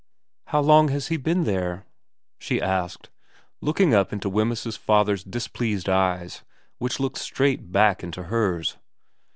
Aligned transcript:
* 0.25 0.45
How 0.51 0.61
long 0.61 0.87
has 0.87 1.09
he 1.09 1.17
been 1.17 1.43
there?' 1.43 1.85
she 2.39 2.59
asked, 2.59 3.11
looking 3.61 3.93
up 3.93 4.11
into 4.11 4.31
Wemyss's 4.31 4.75
father's 4.75 5.23
displeased 5.23 5.87
eyes 5.87 6.41
which 6.79 6.99
looked 6.99 7.19
straight 7.19 7.71
back 7.71 8.03
into 8.03 8.23
hers. 8.23 8.77